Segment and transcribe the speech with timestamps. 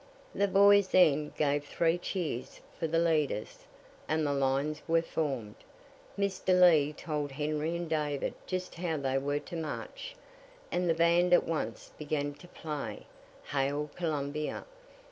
[0.33, 3.67] The boys then gave three cheers for the leaders,
[4.07, 5.53] and the lines were formed.
[6.17, 6.59] Mr.
[6.59, 10.15] Lee told Henry and David just how they were to march,
[10.71, 13.05] and the band at once began to play
[13.51, 14.65] "Hail Columbia."